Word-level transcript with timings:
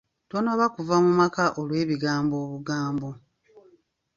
Tonoba 0.29 0.65
kuva 0.75 0.95
mu 1.05 1.11
maka 1.19 1.43
olw'ebigambo 1.59 2.35
obugambo. 2.45 3.09